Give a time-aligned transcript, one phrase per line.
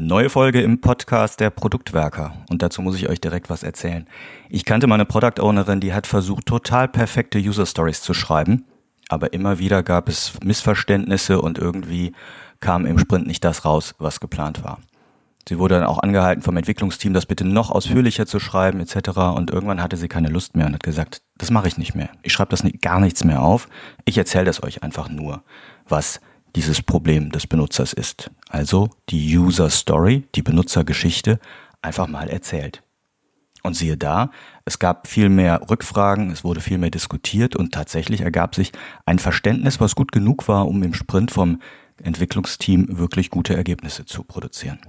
[0.00, 2.32] Neue Folge im Podcast der Produktwerker.
[2.50, 4.06] Und dazu muss ich euch direkt was erzählen.
[4.48, 8.64] Ich kannte meine Product Ownerin, die hat versucht, total perfekte User Stories zu schreiben.
[9.08, 12.12] Aber immer wieder gab es Missverständnisse und irgendwie
[12.60, 14.78] kam im Sprint nicht das raus, was geplant war.
[15.48, 19.08] Sie wurde dann auch angehalten vom Entwicklungsteam, das bitte noch ausführlicher zu schreiben etc.
[19.34, 22.10] Und irgendwann hatte sie keine Lust mehr und hat gesagt, das mache ich nicht mehr.
[22.22, 23.68] Ich schreibe das gar nichts mehr auf.
[24.04, 25.42] Ich erzähle das euch einfach nur,
[25.88, 26.20] was
[26.58, 28.32] dieses Problem des Benutzers ist.
[28.48, 31.38] Also die User Story, die Benutzergeschichte,
[31.82, 32.82] einfach mal erzählt.
[33.62, 34.32] Und siehe da,
[34.64, 38.72] es gab viel mehr Rückfragen, es wurde viel mehr diskutiert und tatsächlich ergab sich
[39.06, 41.60] ein Verständnis, was gut genug war, um im Sprint vom
[42.02, 44.80] Entwicklungsteam wirklich gute Ergebnisse zu produzieren.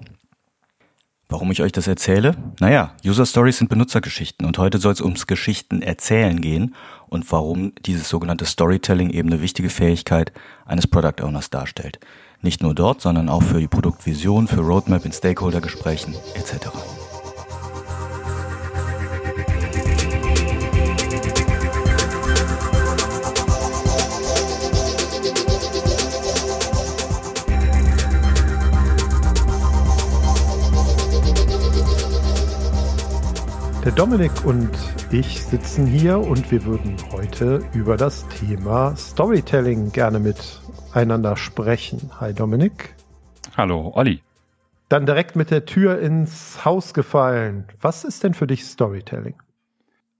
[1.31, 2.35] Warum ich euch das erzähle?
[2.59, 6.73] Naja, User Stories sind Benutzergeschichten und heute soll es ums Geschichten erzählen gehen
[7.07, 10.33] und warum dieses sogenannte Storytelling eben eine wichtige Fähigkeit
[10.65, 11.99] eines Product Owners darstellt.
[12.41, 16.69] Nicht nur dort, sondern auch für die Produktvision, für Roadmap in Stakeholder-Gesprächen etc.
[33.89, 34.69] Der Dominik und
[35.09, 42.11] ich sitzen hier und wir würden heute über das Thema Storytelling gerne miteinander sprechen.
[42.19, 42.93] Hi Dominik.
[43.57, 44.21] Hallo Olli.
[44.89, 47.65] Dann direkt mit der Tür ins Haus gefallen.
[47.81, 49.33] Was ist denn für dich Storytelling?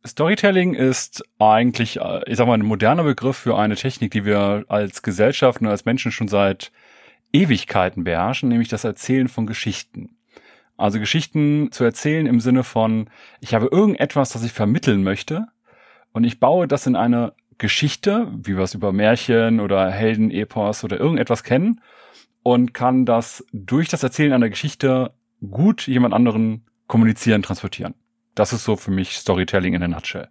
[0.04, 5.04] Storytelling ist eigentlich, ich sag mal, ein moderner Begriff für eine Technik, die wir als
[5.04, 6.72] Gesellschaft und als Menschen schon seit
[7.32, 10.16] Ewigkeiten beherrschen, nämlich das Erzählen von Geschichten.
[10.80, 13.10] Also Geschichten zu erzählen im Sinne von,
[13.42, 15.48] ich habe irgendetwas, das ich vermitteln möchte
[16.14, 20.98] und ich baue das in eine Geschichte, wie wir es über Märchen oder Heldenepos oder
[20.98, 21.82] irgendetwas kennen
[22.44, 25.12] und kann das durch das Erzählen einer Geschichte
[25.52, 27.94] gut jemand anderen kommunizieren, transportieren.
[28.34, 30.30] Das ist so für mich Storytelling in a nutshell.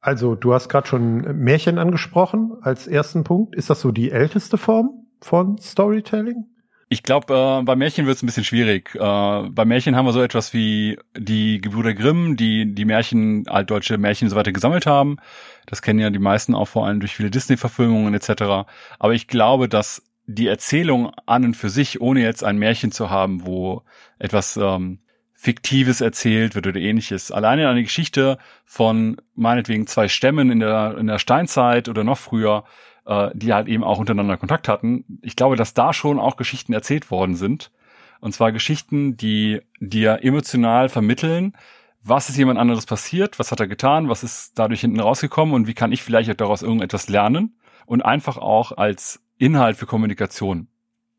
[0.00, 3.56] Also du hast gerade schon Märchen angesprochen als ersten Punkt.
[3.56, 6.44] Ist das so die älteste Form von Storytelling?
[6.92, 8.96] Ich glaube, äh, bei Märchen wird es ein bisschen schwierig.
[8.96, 13.96] Äh, bei Märchen haben wir so etwas wie die Gebrüder Grimm, die die Märchen, altdeutsche
[13.96, 15.18] Märchen und so weiter gesammelt haben.
[15.66, 18.66] Das kennen ja die meisten auch vor allem durch viele Disney-Verfilmungen etc.
[18.98, 23.08] Aber ich glaube, dass die Erzählung an und für sich, ohne jetzt ein Märchen zu
[23.08, 23.82] haben, wo
[24.18, 24.98] etwas ähm,
[25.32, 27.30] Fiktives erzählt wird oder ähnliches.
[27.30, 32.64] Alleine eine Geschichte von meinetwegen zwei Stämmen in der, in der Steinzeit oder noch früher
[33.10, 35.04] äh, die halt eben auch untereinander Kontakt hatten.
[35.20, 37.72] Ich glaube, dass da schon auch Geschichten erzählt worden sind.
[38.20, 41.54] Und zwar Geschichten, die dir emotional vermitteln,
[42.02, 45.66] was ist jemand anderes passiert, was hat er getan, was ist dadurch hinten rausgekommen und
[45.66, 50.68] wie kann ich vielleicht daraus irgendetwas lernen und einfach auch als Inhalt für Kommunikation.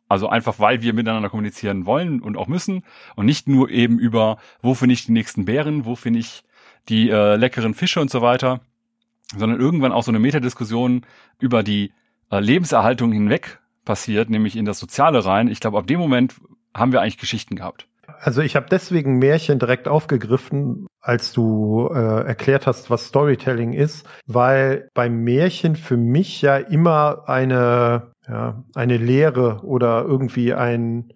[0.08, 2.84] Also einfach, weil wir miteinander kommunizieren wollen und auch müssen
[3.16, 6.44] und nicht nur eben über, wo finde ich die nächsten Bären, wo finde ich
[6.90, 8.62] die äh, leckeren Fische und so weiter,
[9.36, 11.06] sondern irgendwann auch so eine Metadiskussion
[11.40, 11.94] über die
[12.32, 15.48] äh, Lebenserhaltung hinweg passiert, nämlich in das Soziale rein.
[15.48, 16.36] Ich glaube, ab dem Moment
[16.76, 17.88] haben wir eigentlich Geschichten gehabt.
[18.20, 24.06] Also ich habe deswegen Märchen direkt aufgegriffen, als du äh, erklärt hast, was Storytelling ist,
[24.28, 31.14] weil beim Märchen für mich ja immer eine ja, eine Lehre oder irgendwie ein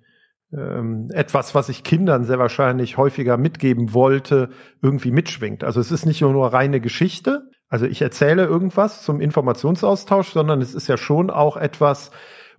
[0.51, 4.49] ähm, etwas, was ich Kindern sehr wahrscheinlich häufiger mitgeben wollte,
[4.81, 5.63] irgendwie mitschwingt.
[5.63, 10.73] Also es ist nicht nur reine Geschichte, also ich erzähle irgendwas zum Informationsaustausch, sondern es
[10.73, 12.09] ist ja schon auch etwas,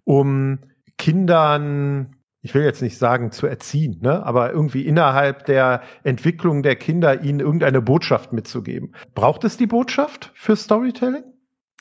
[0.04, 0.58] um
[0.98, 6.76] Kindern, ich will jetzt nicht sagen zu erziehen, ne, aber irgendwie innerhalb der Entwicklung der
[6.76, 8.92] Kinder ihnen irgendeine Botschaft mitzugeben.
[9.14, 11.24] Braucht es die Botschaft für Storytelling?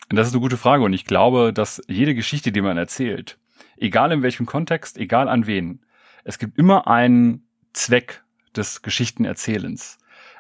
[0.08, 3.38] Das ist eine gute Frage und ich glaube, dass jede Geschichte, die man erzählt,
[3.76, 5.84] egal in welchem Kontext, egal an wen,
[6.24, 8.24] es gibt immer einen Zweck
[8.56, 9.98] des Geschichtenerzählens.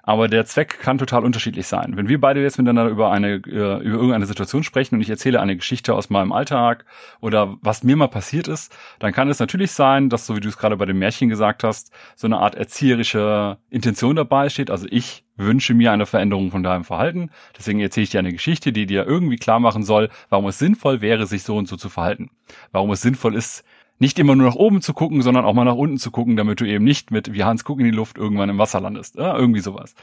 [0.08, 1.98] Aber der Zweck kann total unterschiedlich sein.
[1.98, 5.42] Wenn wir beide jetzt miteinander über eine, äh, über irgendeine Situation sprechen und ich erzähle
[5.42, 6.86] eine Geschichte aus meinem Alltag
[7.22, 10.50] oder was mir mal passiert ist, dann kann es natürlich sein, dass, so wie du
[10.50, 14.70] es gerade bei dem Märchen gesagt hast, so eine Art erzieherische Intention dabei steht.
[14.70, 17.32] Also ich wünsche mir eine Veränderung von deinem Verhalten.
[17.58, 21.02] Deswegen erzähle ich dir eine Geschichte, die dir irgendwie klar machen soll, warum es sinnvoll
[21.02, 22.30] wäre, sich so und so zu verhalten.
[22.72, 23.66] Warum es sinnvoll ist,
[24.00, 26.60] nicht immer nur nach oben zu gucken, sondern auch mal nach unten zu gucken, damit
[26.60, 29.16] du eben nicht mit wie Hans Guck in die Luft irgendwann im Wasser landest.
[29.16, 29.96] Ja, irgendwie sowas.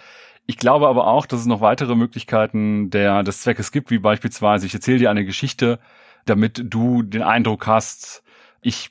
[0.47, 4.67] Ich glaube aber auch, dass es noch weitere Möglichkeiten der, des Zweckes gibt, wie beispielsweise,
[4.67, 5.79] ich erzähle dir eine Geschichte,
[6.25, 8.23] damit du den Eindruck hast,
[8.61, 8.91] ich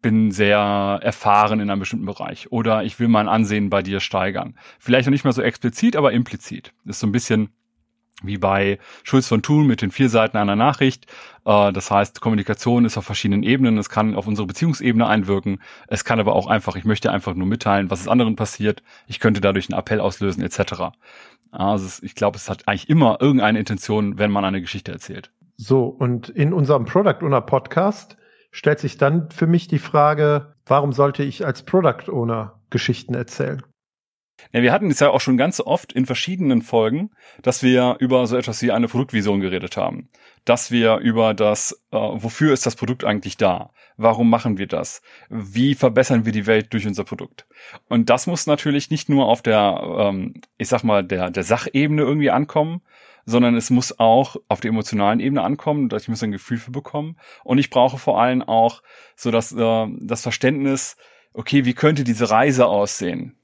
[0.00, 4.54] bin sehr erfahren in einem bestimmten Bereich oder ich will mein Ansehen bei dir steigern.
[4.78, 6.72] Vielleicht noch nicht mal so explizit, aber implizit.
[6.84, 7.50] Ist so ein bisschen
[8.22, 11.06] wie bei Schulz von Thun mit den vier Seiten einer Nachricht.
[11.44, 13.78] Äh, das heißt, Kommunikation ist auf verschiedenen Ebenen.
[13.78, 15.60] Es kann auf unsere Beziehungsebene einwirken.
[15.86, 18.82] Es kann aber auch einfach, ich möchte einfach nur mitteilen, was es anderen passiert.
[19.06, 20.90] Ich könnte dadurch einen Appell auslösen, etc.
[21.50, 25.30] Also ich glaube, es hat eigentlich immer irgendeine Intention, wenn man eine Geschichte erzählt.
[25.56, 28.16] So, und in unserem Product Owner Podcast
[28.50, 33.62] stellt sich dann für mich die Frage, warum sollte ich als Product Owner Geschichten erzählen?
[34.52, 37.10] Ja, wir hatten es ja auch schon ganz oft in verschiedenen Folgen,
[37.42, 40.08] dass wir über so etwas wie eine Produktvision geredet haben.
[40.44, 43.70] Dass wir über das, äh, wofür ist das Produkt eigentlich da?
[43.96, 45.02] Warum machen wir das?
[45.28, 47.46] Wie verbessern wir die Welt durch unser Produkt?
[47.88, 52.02] Und das muss natürlich nicht nur auf der, ähm, ich sag mal, der, der Sachebene
[52.02, 52.80] irgendwie ankommen,
[53.26, 56.70] sondern es muss auch auf der emotionalen Ebene ankommen, dass ich muss ein Gefühl für
[56.70, 57.16] bekommen.
[57.44, 58.82] Und ich brauche vor allem auch
[59.16, 60.96] so das, äh, das Verständnis,
[61.34, 63.37] okay, wie könnte diese Reise aussehen?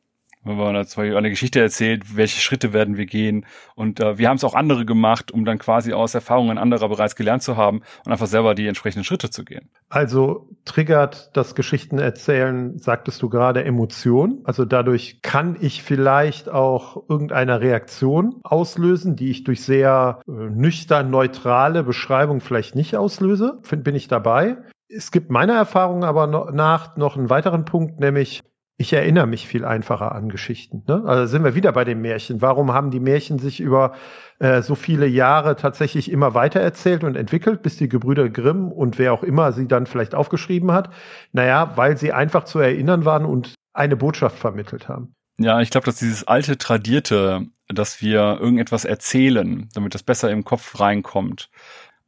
[0.44, 3.46] Wenn man da eine Geschichte erzählt, welche Schritte werden wir gehen.
[3.75, 7.17] Und äh, wir haben es auch andere gemacht, um dann quasi aus Erfahrungen anderer bereits
[7.17, 9.70] gelernt zu haben und einfach selber die entsprechenden Schritte zu gehen.
[9.88, 14.41] Also triggert das Geschichten erzählen, sagtest du gerade, Emotion.
[14.44, 21.11] Also dadurch kann ich vielleicht auch irgendeine Reaktion auslösen, die ich durch sehr äh, nüchtern
[21.11, 23.61] neutrale Beschreibung vielleicht nicht auslöse.
[23.62, 24.58] Find, bin ich dabei.
[24.88, 28.43] Es gibt meiner Erfahrung aber noch, nach noch einen weiteren Punkt, nämlich
[28.76, 30.82] ich erinnere mich viel einfacher an Geschichten.
[30.88, 31.03] Ne?
[31.06, 32.43] Also sind wir wieder bei den Märchen.
[32.43, 33.93] Warum haben die Märchen sich über
[34.41, 38.99] äh, so viele Jahre tatsächlich immer weiter erzählt und entwickelt, bis die Gebrüder Grimm und
[38.99, 40.91] wer auch immer sie dann vielleicht aufgeschrieben hat?
[41.32, 45.15] Naja, weil sie einfach zu erinnern waren und eine Botschaft vermittelt haben.
[45.38, 50.44] Ja, ich glaube, dass dieses alte Tradierte, dass wir irgendetwas erzählen, damit das besser im
[50.44, 51.49] Kopf reinkommt,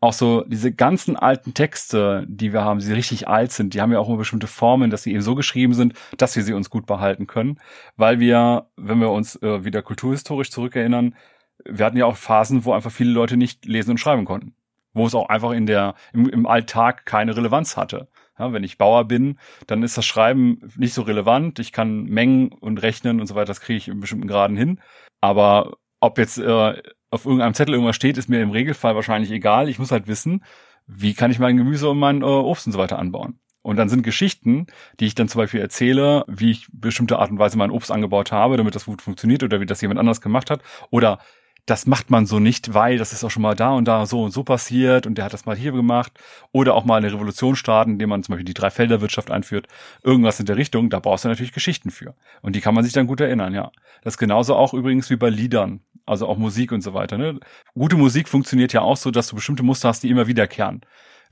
[0.01, 3.93] auch so diese ganzen alten Texte, die wir haben, die richtig alt sind, die haben
[3.93, 6.71] ja auch immer bestimmte Formen, dass sie eben so geschrieben sind, dass wir sie uns
[6.71, 7.59] gut behalten können,
[7.97, 11.15] weil wir, wenn wir uns äh, wieder kulturhistorisch zurückerinnern,
[11.65, 14.55] wir hatten ja auch Phasen, wo einfach viele Leute nicht lesen und schreiben konnten,
[14.93, 18.09] wo es auch einfach in der im, im Alltag keine Relevanz hatte.
[18.39, 21.59] Ja, wenn ich Bauer bin, dann ist das Schreiben nicht so relevant.
[21.59, 24.81] Ich kann Mengen und Rechnen und so weiter, das kriege ich in bestimmten Graden hin.
[25.23, 29.69] Aber ob jetzt äh, auf irgendeinem Zettel irgendwas steht, ist mir im Regelfall wahrscheinlich egal.
[29.69, 30.45] Ich muss halt wissen,
[30.87, 33.39] wie kann ich mein Gemüse und mein äh, Obst und so weiter anbauen.
[33.63, 34.67] Und dann sind Geschichten,
[35.01, 38.31] die ich dann zum Beispiel erzähle, wie ich bestimmte Art und Weise mein Obst angebaut
[38.31, 40.63] habe, damit das gut funktioniert oder wie das jemand anders gemacht hat.
[40.91, 41.19] Oder
[41.67, 44.23] das macht man so nicht, weil das ist auch schon mal da und da so
[44.23, 46.13] und so passiert und der hat das mal hier gemacht.
[46.53, 49.67] Oder auch mal eine Revolution starten, indem man zum Beispiel die Dreifelderwirtschaft einführt.
[50.05, 52.15] Irgendwas in der Richtung, da brauchst du natürlich Geschichten für.
[52.41, 53.73] Und die kann man sich dann gut erinnern, ja.
[54.03, 57.19] Das ist genauso auch übrigens wie bei Liedern, also auch Musik und so weiter.
[57.19, 57.41] Ne?
[57.75, 60.83] Gute Musik funktioniert ja auch so, dass du bestimmte Muster hast, die immer wiederkehren.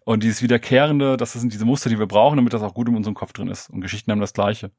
[0.04, 2.96] Und dieses Wiederkehrende, das sind diese Muster, die wir brauchen, damit das auch gut in
[2.96, 3.70] unserem Kopf drin ist.
[3.70, 4.72] Und Geschichten haben das Gleiche.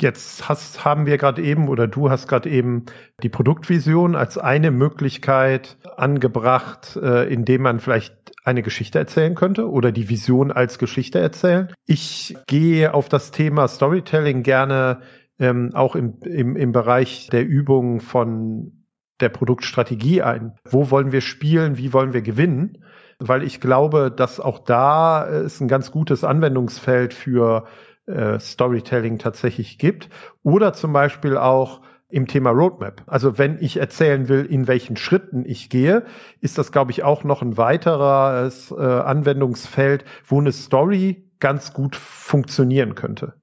[0.00, 2.86] Jetzt hast, haben wir gerade eben oder du hast gerade eben
[3.22, 9.92] die Produktvision als eine Möglichkeit angebracht, äh, indem man vielleicht eine Geschichte erzählen könnte oder
[9.92, 11.72] die Vision als Geschichte erzählen.
[11.86, 15.02] Ich gehe auf das Thema Storytelling gerne
[15.38, 18.84] ähm, auch im, im, im Bereich der Übung von
[19.20, 20.54] der Produktstrategie ein.
[20.68, 21.78] Wo wollen wir spielen?
[21.78, 22.84] Wie wollen wir gewinnen?
[23.18, 27.66] Weil ich glaube, dass auch da es ein ganz gutes Anwendungsfeld für
[28.06, 30.08] äh, Storytelling tatsächlich gibt.
[30.42, 33.02] Oder zum Beispiel auch im Thema Roadmap.
[33.06, 36.04] Also wenn ich erzählen will, in welchen Schritten ich gehe,
[36.40, 41.96] ist das, glaube ich, auch noch ein weiteres äh, Anwendungsfeld, wo eine Story ganz gut
[41.96, 43.34] funktionieren könnte.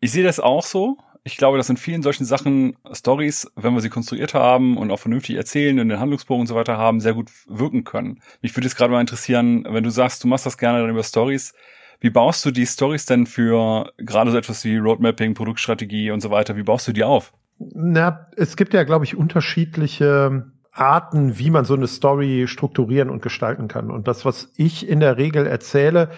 [0.00, 0.96] Ich sehe das auch so.
[1.22, 4.98] Ich glaube, dass in vielen solchen Sachen Stories, wenn wir sie konstruiert haben und auch
[4.98, 8.20] vernünftig erzählen und den Handlungsbogen und so weiter haben, sehr gut wirken können.
[8.42, 11.02] Mich würde jetzt gerade mal interessieren, wenn du sagst, du machst das gerne dann über
[11.02, 11.54] Stories,
[12.00, 16.30] wie baust du die Stories denn für gerade so etwas wie Roadmapping, Produktstrategie und so
[16.30, 16.56] weiter?
[16.56, 17.32] Wie baust du die auf?
[17.58, 23.22] Na, es gibt ja, glaube ich, unterschiedliche Arten, wie man so eine Story strukturieren und
[23.22, 23.90] gestalten kann.
[23.90, 26.10] Und das, was ich in der Regel erzähle,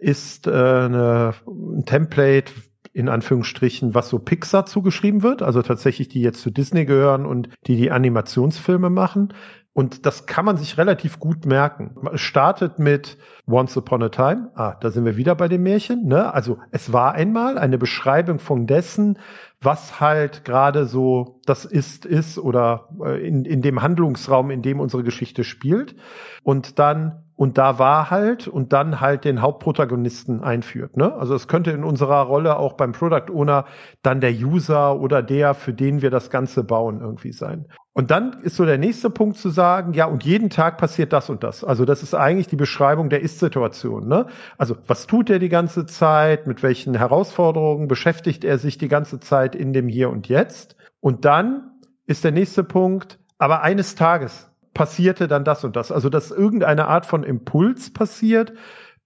[0.00, 2.52] ist äh, eine, ein Template,
[2.92, 7.48] in Anführungsstrichen, was so Pixar zugeschrieben wird, also tatsächlich die jetzt zu Disney gehören und
[7.66, 9.34] die die Animationsfilme machen.
[9.72, 11.94] Und das kann man sich relativ gut merken.
[12.12, 14.50] Es startet mit Once Upon a Time.
[14.54, 16.06] Ah, da sind wir wieder bei dem Märchen.
[16.06, 16.34] Ne?
[16.34, 19.18] Also es war einmal eine Beschreibung von dessen,
[19.60, 24.80] was halt gerade so das ist, ist oder äh, in, in dem Handlungsraum, in dem
[24.80, 25.94] unsere Geschichte spielt.
[26.42, 30.96] Und dann und da war halt und dann halt den Hauptprotagonisten einführt.
[30.96, 31.14] Ne?
[31.14, 33.64] Also es könnte in unserer Rolle auch beim Product Owner
[34.02, 37.68] dann der User oder der, für den wir das Ganze bauen, irgendwie sein.
[37.98, 41.30] Und dann ist so der nächste Punkt zu sagen, ja, und jeden Tag passiert das
[41.30, 41.64] und das.
[41.64, 44.06] Also das ist eigentlich die Beschreibung der Ist-Situation.
[44.06, 44.26] Ne?
[44.56, 46.46] Also was tut er die ganze Zeit?
[46.46, 50.76] Mit welchen Herausforderungen beschäftigt er sich die ganze Zeit in dem Hier und Jetzt?
[51.00, 51.72] Und dann
[52.06, 55.90] ist der nächste Punkt, aber eines Tages passierte dann das und das.
[55.90, 58.52] Also, dass irgendeine Art von Impuls passiert,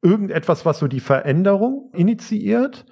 [0.03, 2.85] irgendetwas, was so die Veränderung initiiert.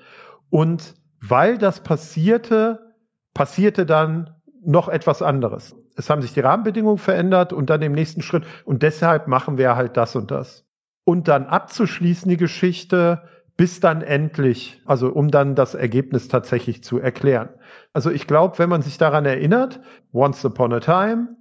[0.49, 2.95] Und weil das passierte,
[3.35, 5.75] passierte dann noch etwas anderes.
[5.97, 9.77] Es haben sich die Rahmenbedingungen verändert und dann im nächsten Schritt und deshalb machen wir
[9.77, 10.67] halt das und das.
[11.05, 13.23] Und dann abzuschließen die Geschichte,
[13.57, 17.51] bis dann endlich, also um dann das Ergebnis tatsächlich zu erklären.
[17.93, 19.81] Also ich glaube, wenn man sich daran erinnert,
[20.13, 21.37] once upon a time,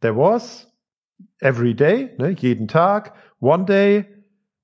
[0.00, 0.72] there was,
[1.40, 4.06] every day, ne, jeden Tag, one day,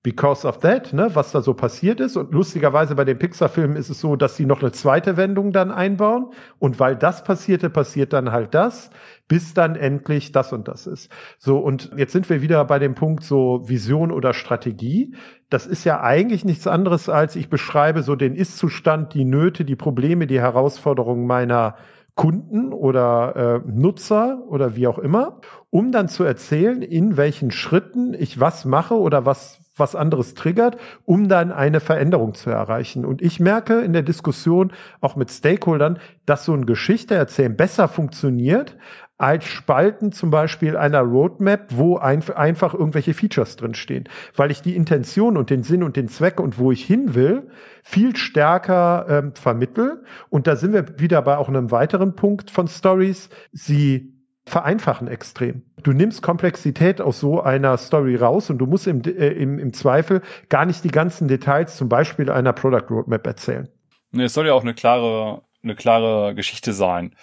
[0.08, 2.16] because of that, ne, was da so passiert ist.
[2.16, 5.70] Und lustigerweise bei den Pixar-Filmen ist es so, dass sie noch eine zweite Wendung dann
[5.70, 6.30] einbauen.
[6.58, 8.88] Und weil das passierte, passiert dann halt das,
[9.28, 11.12] bis dann endlich das und das ist.
[11.38, 15.14] So, und jetzt sind wir wieder bei dem Punkt so Vision oder Strategie.
[15.50, 19.76] Das ist ja eigentlich nichts anderes als ich beschreibe so den Ist-Zustand, die Nöte, die
[19.76, 21.74] Probleme, die Herausforderungen meiner
[22.14, 28.14] Kunden oder äh, Nutzer oder wie auch immer, um dann zu erzählen, in welchen Schritten
[28.14, 33.04] ich was mache oder was was anderes triggert, um dann eine Veränderung zu erreichen.
[33.04, 37.88] Und ich merke in der Diskussion auch mit Stakeholdern, dass so ein Geschichte erzählen besser
[37.88, 38.76] funktioniert
[39.18, 44.76] als Spalten zum Beispiel einer Roadmap, wo ein, einfach irgendwelche Features drinstehen, weil ich die
[44.76, 47.49] Intention und den Sinn und den Zweck und wo ich hin will
[47.82, 50.04] viel stärker ähm, vermittel.
[50.30, 53.28] Und da sind wir wieder bei auch einem weiteren Punkt von Stories.
[53.50, 54.17] Sie
[54.49, 55.62] vereinfachen extrem.
[55.83, 59.73] Du nimmst Komplexität aus so einer Story raus und du musst im, äh, im, im
[59.73, 63.69] Zweifel gar nicht die ganzen Details zum Beispiel einer Product Roadmap erzählen.
[64.11, 67.14] Nee, es soll ja auch eine klare, eine klare Geschichte sein.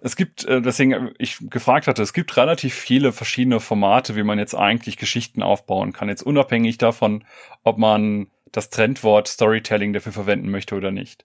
[0.00, 4.38] Es gibt, äh, deswegen ich gefragt hatte, es gibt relativ viele verschiedene Formate, wie man
[4.38, 6.08] jetzt eigentlich Geschichten aufbauen kann.
[6.08, 7.24] Jetzt unabhängig davon,
[7.62, 11.24] ob man das Trendwort Storytelling dafür verwenden möchte oder nicht.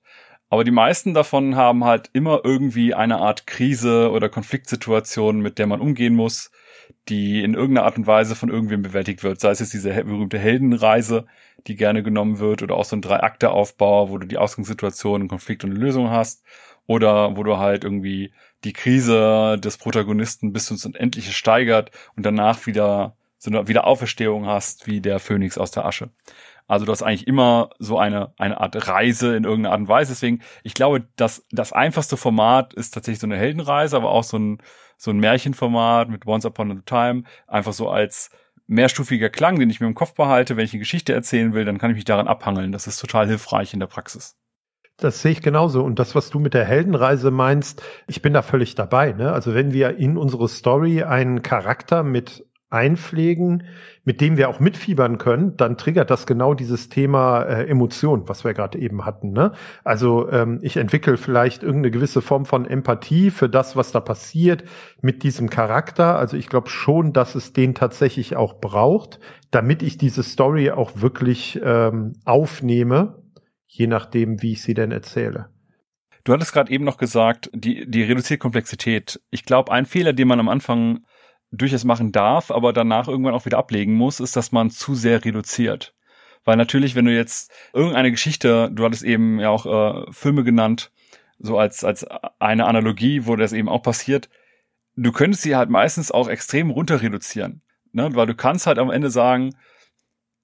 [0.52, 5.66] Aber die meisten davon haben halt immer irgendwie eine Art Krise oder Konfliktsituation, mit der
[5.66, 6.52] man umgehen muss,
[7.08, 9.40] die in irgendeiner Art und Weise von irgendwem bewältigt wird.
[9.40, 11.26] Sei es jetzt diese berühmte Heldenreise,
[11.68, 15.72] die gerne genommen wird, oder auch so ein Drei-Akte-Aufbau, wo du die Ausgangssituation, Konflikt und
[15.72, 16.44] Lösung hast.
[16.86, 18.34] Oder wo du halt irgendwie
[18.66, 24.86] die Krise des Protagonisten bis ins Unendliche steigert und danach wieder so eine Wiederauferstehung hast,
[24.86, 26.10] wie der Phönix aus der Asche.
[26.72, 30.14] Also du hast eigentlich immer so eine, eine Art Reise in irgendeiner Art und Weise.
[30.14, 34.40] Deswegen, ich glaube, dass das einfachste Format ist tatsächlich so eine Heldenreise, aber auch so
[34.40, 34.60] ein,
[34.96, 38.30] so ein Märchenformat mit Once Upon a Time, einfach so als
[38.68, 40.56] mehrstufiger Klang, den ich mir im Kopf behalte.
[40.56, 42.72] Wenn ich eine Geschichte erzählen will, dann kann ich mich daran abhangeln.
[42.72, 44.38] Das ist total hilfreich in der Praxis.
[44.96, 45.84] Das sehe ich genauso.
[45.84, 49.12] Und das, was du mit der Heldenreise meinst, ich bin da völlig dabei.
[49.12, 49.34] Ne?
[49.34, 53.64] Also wenn wir in unsere Story einen Charakter mit einpflegen,
[54.06, 58.44] mit dem wir auch mitfiebern können, dann triggert das genau dieses Thema äh, Emotion, was
[58.44, 59.32] wir gerade eben hatten.
[59.34, 59.52] Ne?
[59.84, 64.64] Also ähm, ich entwickle vielleicht irgendeine gewisse Form von Empathie für das, was da passiert
[65.02, 66.18] mit diesem Charakter.
[66.18, 69.20] Also ich glaube schon, dass es den tatsächlich auch braucht,
[69.52, 73.22] damit ich diese Story auch wirklich ähm, aufnehme,
[73.68, 75.50] je nachdem, wie ich sie denn erzähle.
[76.24, 79.20] Du hattest gerade eben noch gesagt, die, die reduziert Komplexität.
[79.32, 81.02] Ich glaube, ein Fehler, den man am Anfang
[81.52, 85.24] durchaus machen darf, aber danach irgendwann auch wieder ablegen muss, ist, dass man zu sehr
[85.24, 85.94] reduziert.
[86.44, 90.92] Weil natürlich, wenn du jetzt irgendeine Geschichte, du hattest eben ja auch äh, Filme genannt,
[91.40, 92.06] so als, als
[92.40, 94.30] eine Analogie, wo das eben auch passiert,
[94.96, 97.62] du könntest sie halt meistens auch extrem runter reduzieren.
[97.92, 98.16] Ne?
[98.16, 99.56] Weil du kannst halt am Ende sagen,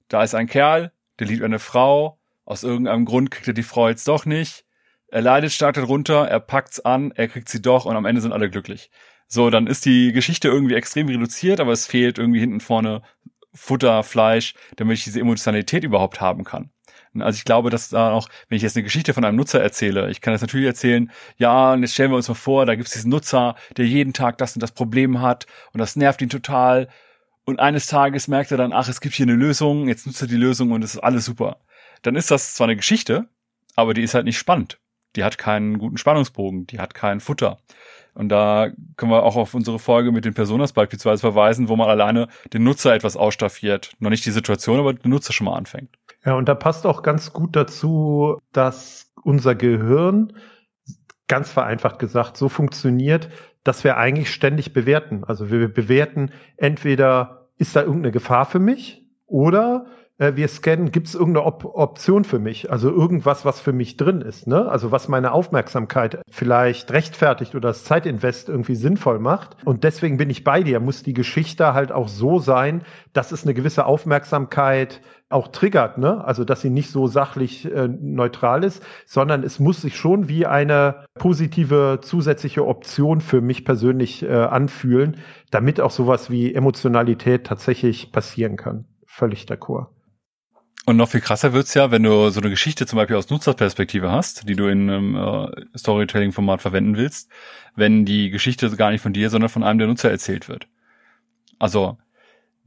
[0.07, 3.89] da ist ein Kerl, der liebt eine Frau, aus irgendeinem Grund kriegt er die Frau
[3.89, 4.65] jetzt doch nicht,
[5.09, 8.33] er leidet stark darunter, er packt's an, er kriegt sie doch und am Ende sind
[8.33, 8.89] alle glücklich.
[9.27, 13.01] So, dann ist die Geschichte irgendwie extrem reduziert, aber es fehlt irgendwie hinten vorne
[13.53, 16.71] Futter, Fleisch, damit ich diese Emotionalität überhaupt haben kann.
[17.19, 20.09] Also ich glaube, dass da auch, wenn ich jetzt eine Geschichte von einem Nutzer erzähle,
[20.11, 22.87] ich kann das natürlich erzählen, ja, und jetzt stellen wir uns mal vor, da gibt
[22.87, 26.29] es diesen Nutzer, der jeden Tag das und das Problem hat und das nervt ihn
[26.29, 26.89] total.
[27.45, 30.27] Und eines Tages merkt er dann, ach, es gibt hier eine Lösung, jetzt nutzt er
[30.27, 31.61] die Lösung und es ist alles super.
[32.01, 33.29] Dann ist das zwar eine Geschichte,
[33.75, 34.79] aber die ist halt nicht spannend.
[35.15, 37.57] Die hat keinen guten Spannungsbogen, die hat kein Futter.
[38.17, 41.87] Und da können wir auch auf unsere Folge mit den Personas beispielsweise verweisen, wo man
[41.87, 43.91] alleine den Nutzer etwas ausstaffiert.
[43.99, 45.99] Noch nicht die Situation, aber den Nutzer schon mal anfängt.
[46.25, 50.33] Ja, und da passt auch ganz gut dazu, dass unser Gehirn,
[51.27, 53.29] ganz vereinfacht gesagt, so funktioniert,
[53.63, 55.23] dass wir eigentlich ständig bewerten.
[55.23, 59.85] Also wir bewerten entweder, ist da irgendeine Gefahr für mich oder
[60.17, 62.71] äh, wir scannen, gibt es irgendeine Op Option für mich?
[62.71, 64.67] Also irgendwas, was für mich drin ist, ne?
[64.69, 69.57] Also was meine Aufmerksamkeit vielleicht rechtfertigt oder das Zeitinvest irgendwie sinnvoll macht.
[69.65, 72.81] Und deswegen bin ich bei dir, muss die Geschichte halt auch so sein,
[73.13, 76.23] dass es eine gewisse Aufmerksamkeit auch triggert, ne?
[76.23, 80.45] Also dass sie nicht so sachlich äh, neutral ist, sondern es muss sich schon wie
[80.45, 85.17] eine positive zusätzliche Option für mich persönlich äh, anfühlen,
[85.51, 88.85] damit auch sowas wie Emotionalität tatsächlich passieren kann.
[89.05, 89.96] Völlig d'accord.
[90.87, 94.09] Und noch viel krasser wird's ja, wenn du so eine Geschichte zum Beispiel aus Nutzerperspektive
[94.09, 97.29] hast, die du in einem äh, Storytelling-Format verwenden willst,
[97.75, 100.69] wenn die Geschichte gar nicht von dir, sondern von einem der Nutzer erzählt wird.
[101.59, 101.97] Also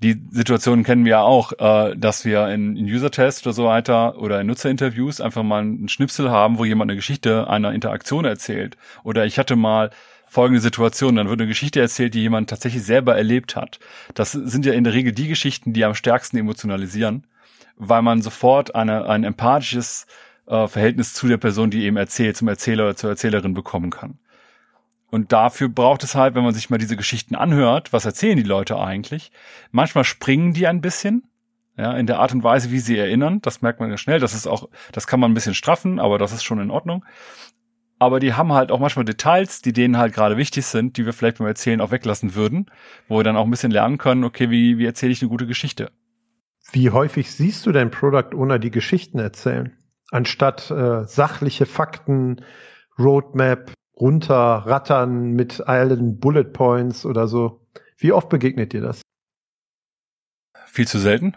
[0.03, 4.19] die Situation kennen wir ja auch, äh, dass wir in, in User-Tests oder so weiter
[4.19, 8.77] oder in Nutzerinterviews einfach mal einen Schnipsel haben, wo jemand eine Geschichte einer Interaktion erzählt.
[9.03, 9.93] Oder ich hatte mal
[10.27, 13.81] folgende Situation, dann wird eine Geschichte erzählt, die jemand tatsächlich selber erlebt hat.
[14.13, 17.25] Das sind ja in der Regel die Geschichten, die am stärksten emotionalisieren,
[17.81, 20.07] weil man sofort eine, ein empathisches
[20.47, 24.19] äh, Verhältnis zu der Person, die eben erzählt, zum Erzähler oder zur Erzählerin bekommen kann.
[25.11, 28.45] Und dafür braucht es halt, wenn man sich mal diese Geschichten anhört, was erzählen die
[28.45, 29.33] Leute eigentlich?
[29.73, 31.25] Manchmal springen die ein bisschen,
[31.77, 33.41] ja, in der Art und Weise, wie sie erinnern.
[33.43, 34.21] Das merkt man ja schnell.
[34.21, 37.05] Das ist auch, das kann man ein bisschen straffen, aber das ist schon in Ordnung.
[37.99, 41.13] Aber die haben halt auch manchmal Details, die denen halt gerade wichtig sind, die wir
[41.13, 42.67] vielleicht beim Erzählen auch weglassen würden,
[43.09, 45.47] wo wir dann auch ein bisschen lernen können, okay, wie, wie erzähle ich eine gute
[45.47, 45.91] Geschichte?
[46.73, 49.77] Wie häufig siehst du dein Product Owner die Geschichten erzählen?
[50.11, 52.45] Anstatt äh, sachliche Fakten,
[52.99, 57.67] Roadmap, runterrattern mit allen Bullet Points oder so.
[57.97, 59.03] Wie oft begegnet dir das?
[60.67, 61.37] Viel zu selten.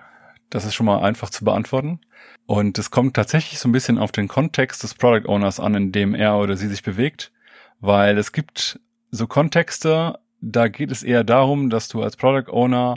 [0.50, 2.00] Das ist schon mal einfach zu beantworten.
[2.46, 5.92] Und es kommt tatsächlich so ein bisschen auf den Kontext des Product Owners an, in
[5.92, 7.32] dem er oder sie sich bewegt,
[7.80, 12.96] weil es gibt so Kontexte, da geht es eher darum, dass du als Product Owner,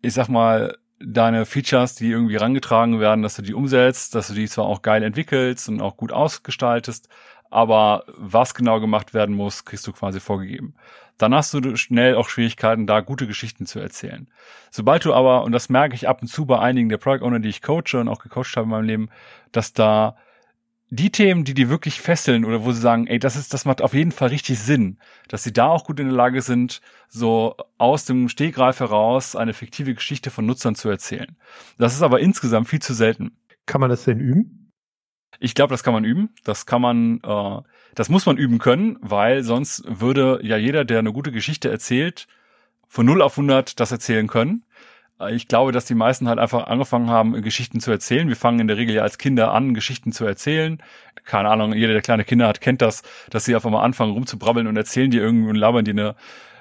[0.00, 4.34] ich sag mal, deine Features, die irgendwie rangetragen werden, dass du die umsetzt, dass du
[4.34, 7.08] die zwar auch geil entwickelst und auch gut ausgestaltest,
[7.50, 10.74] aber was genau gemacht werden muss, kriegst du quasi vorgegeben.
[11.16, 14.28] Dann hast du schnell auch Schwierigkeiten, da gute Geschichten zu erzählen.
[14.70, 17.40] Sobald du aber, und das merke ich ab und zu bei einigen der Product Owner,
[17.40, 19.08] die ich coache und auch gecoacht habe in meinem Leben,
[19.50, 20.16] dass da
[20.90, 23.82] die Themen, die die wirklich fesseln oder wo sie sagen, ey, das ist, das macht
[23.82, 27.56] auf jeden Fall richtig Sinn, dass sie da auch gut in der Lage sind, so
[27.76, 31.36] aus dem Stegreif heraus eine fiktive Geschichte von Nutzern zu erzählen.
[31.76, 33.36] Das ist aber insgesamt viel zu selten.
[33.66, 34.72] Kann man das denn üben?
[35.40, 36.30] Ich glaube, das kann man üben.
[36.44, 37.60] Das kann man, äh,
[37.94, 42.26] das muss man üben können, weil sonst würde ja jeder, der eine gute Geschichte erzählt,
[42.88, 44.64] von 0 auf 100 das erzählen können.
[45.20, 48.28] Äh, ich glaube, dass die meisten halt einfach angefangen haben, Geschichten zu erzählen.
[48.28, 50.78] Wir fangen in der Regel ja als Kinder an, Geschichten zu erzählen.
[51.24, 54.66] Keine Ahnung, jeder, der kleine Kinder hat, kennt das, dass sie einfach mal anfangen rumzubrabbeln
[54.66, 56.14] und erzählen die irgendwie und labern die eine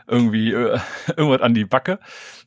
[0.07, 0.79] irgendwie äh,
[1.17, 1.99] irgendwas an die Backe,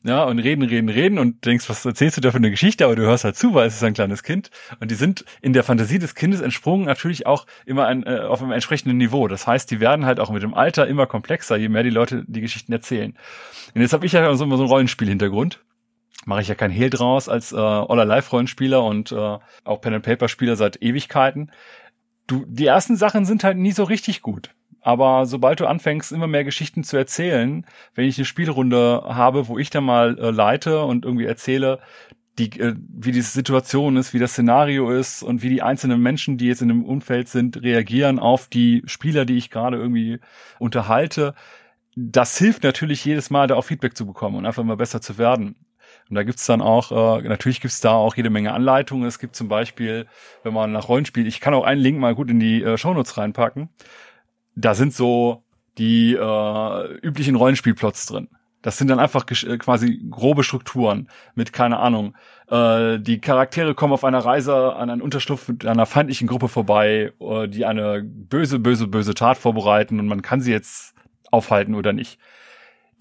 [0.03, 2.95] ja, und reden, reden, reden und denkst, was erzählst du da für eine Geschichte, aber
[2.95, 5.63] du hörst halt zu, weil es ist ein kleines Kind und die sind in der
[5.63, 9.27] Fantasie des Kindes entsprungen natürlich auch immer ein, äh, auf einem entsprechenden Niveau.
[9.27, 12.23] Das heißt, die werden halt auch mit dem Alter immer komplexer, je mehr die Leute
[12.27, 13.15] die Geschichten erzählen.
[13.75, 15.59] Und jetzt habe ich ja so so einen Rollenspiel-Hintergrund
[16.25, 19.95] mache ich ja kein Hehl draus als äh, Oller Live Rollenspieler und äh, auch Pen
[19.95, 21.51] and Paper Spieler seit Ewigkeiten.
[22.27, 24.53] Du, die ersten Sachen sind halt nie so richtig gut.
[24.81, 29.59] Aber sobald du anfängst, immer mehr Geschichten zu erzählen, wenn ich eine Spielrunde habe, wo
[29.59, 31.79] ich dann mal äh, leite und irgendwie erzähle,
[32.39, 36.37] die, äh, wie die Situation ist, wie das Szenario ist und wie die einzelnen Menschen,
[36.37, 40.19] die jetzt in dem Umfeld sind, reagieren auf die Spieler, die ich gerade irgendwie
[40.57, 41.35] unterhalte.
[41.95, 45.17] Das hilft natürlich jedes Mal, da auch Feedback zu bekommen und einfach immer besser zu
[45.17, 45.55] werden.
[46.09, 49.07] Und da gibt's dann auch, äh, natürlich gibt's da auch jede Menge Anleitungen.
[49.07, 50.07] Es gibt zum Beispiel,
[50.43, 53.17] wenn man nach Rollenspiel, ich kann auch einen Link mal gut in die äh, Shownotes
[53.17, 53.69] reinpacken
[54.55, 55.43] da sind so
[55.77, 58.29] die äh, üblichen Rollenspielplots drin.
[58.61, 62.15] Das sind dann einfach äh, quasi grobe Strukturen mit, keine Ahnung,
[62.47, 67.13] äh, die Charaktere kommen auf einer Reise an einen Unterschlupf mit einer feindlichen Gruppe vorbei,
[67.19, 70.93] äh, die eine böse, böse, böse Tat vorbereiten und man kann sie jetzt
[71.31, 72.19] aufhalten oder nicht.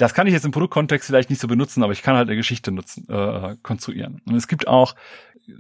[0.01, 2.37] Das kann ich jetzt im Produktkontext vielleicht nicht so benutzen, aber ich kann halt eine
[2.37, 4.23] Geschichte nutzen, äh, konstruieren.
[4.27, 4.95] Und es gibt auch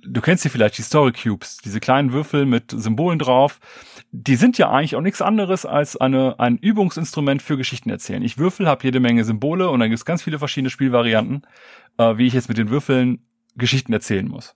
[0.02, 3.60] du kennst sie vielleicht, die Story Cubes, diese kleinen Würfel mit Symbolen drauf.
[4.12, 8.22] Die sind ja eigentlich auch nichts anderes als eine, ein Übungsinstrument für Geschichten erzählen.
[8.22, 11.46] Ich würfel, habe jede Menge Symbole und dann gibt es ganz viele verschiedene Spielvarianten,
[11.98, 13.24] äh, wie ich jetzt mit den Würfeln
[13.56, 14.54] Geschichten erzählen muss.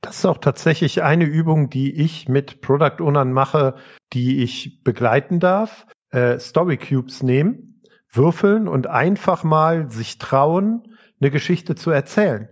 [0.00, 3.76] Das ist auch tatsächlich eine Übung, die ich mit Product Ownern mache,
[4.12, 5.86] die ich begleiten darf.
[6.10, 7.73] Äh, Story Cubes nehmen,
[8.16, 10.82] würfeln und einfach mal sich trauen,
[11.20, 12.48] eine Geschichte zu erzählen.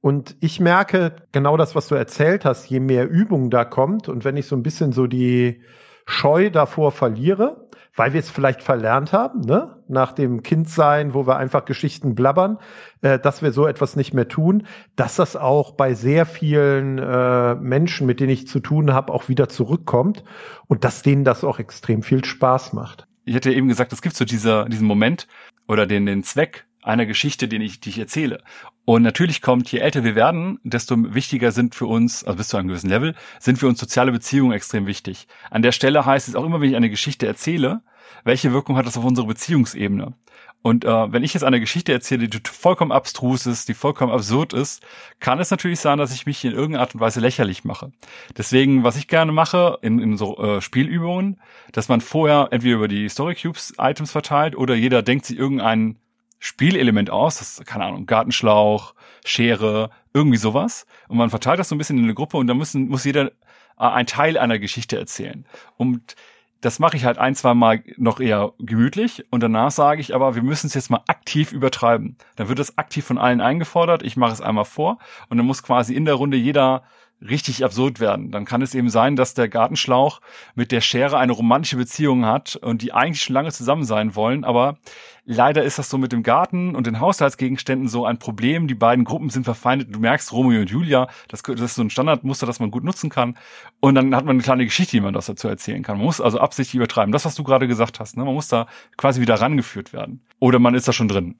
[0.00, 4.24] Und ich merke genau das, was du erzählt hast, je mehr Übung da kommt und
[4.24, 5.62] wenn ich so ein bisschen so die
[6.06, 9.76] Scheu davor verliere, weil wir es vielleicht verlernt haben, ne?
[9.86, 12.58] nach dem Kindsein, wo wir einfach Geschichten blabbern,
[13.02, 17.54] äh, dass wir so etwas nicht mehr tun, dass das auch bei sehr vielen äh,
[17.56, 20.24] Menschen, mit denen ich zu tun habe, auch wieder zurückkommt
[20.66, 23.06] und dass denen das auch extrem viel Spaß macht.
[23.24, 25.28] Ich hätte eben gesagt, es gibt so dieser, diesen Moment
[25.68, 28.42] oder den, den Zweck einer Geschichte, den ich, die ich erzähle.
[28.84, 32.56] Und natürlich kommt, je älter wir werden, desto wichtiger sind für uns, also bis zu
[32.56, 35.28] einem gewissen Level, sind für uns soziale Beziehungen extrem wichtig.
[35.50, 37.82] An der Stelle heißt es auch immer, wenn ich eine Geschichte erzähle,
[38.24, 40.14] welche Wirkung hat das auf unsere Beziehungsebene?
[40.62, 44.52] Und äh, wenn ich jetzt eine Geschichte erzähle, die vollkommen abstrus ist, die vollkommen absurd
[44.52, 44.82] ist,
[45.18, 47.92] kann es natürlich sein, dass ich mich in irgendeiner Art und Weise lächerlich mache.
[48.36, 51.40] Deswegen, was ich gerne mache in, in so äh, Spielübungen,
[51.72, 55.98] dass man vorher entweder über die Story Cubes Items verteilt oder jeder denkt sich irgendein
[56.38, 58.94] Spielelement aus, das ist, keine Ahnung, Gartenschlauch,
[59.24, 60.86] Schere, irgendwie sowas.
[61.08, 63.26] Und man verteilt das so ein bisschen in eine Gruppe und dann müssen, muss jeder
[63.26, 63.30] äh,
[63.76, 65.44] ein Teil einer Geschichte erzählen.
[65.76, 66.16] Und
[66.62, 70.36] das mache ich halt ein, zwei Mal noch eher gemütlich und danach sage ich aber,
[70.36, 72.16] wir müssen es jetzt mal aktiv übertreiben.
[72.36, 74.98] Dann wird das aktiv von allen eingefordert, ich mache es einmal vor
[75.28, 76.84] und dann muss quasi in der Runde jeder
[77.28, 78.30] richtig absurd werden.
[78.30, 80.20] Dann kann es eben sein, dass der Gartenschlauch
[80.54, 84.44] mit der Schere eine romantische Beziehung hat und die eigentlich schon lange zusammen sein wollen,
[84.44, 84.78] aber
[85.24, 88.66] leider ist das so mit dem Garten und den Haushaltsgegenständen so ein Problem.
[88.66, 89.94] Die beiden Gruppen sind verfeindet.
[89.94, 93.10] Du merkst, Romeo und Julia, das, das ist so ein Standardmuster, das man gut nutzen
[93.10, 93.36] kann.
[93.80, 95.96] Und dann hat man eine kleine Geschichte, die man das dazu erzählen kann.
[95.96, 97.12] Man muss also absichtlich übertreiben.
[97.12, 98.24] Das, was du gerade gesagt hast, ne?
[98.24, 100.24] man muss da quasi wieder rangeführt werden.
[100.38, 101.36] Oder man ist da schon drin.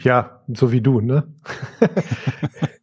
[0.00, 1.32] Ja, so wie du, ne?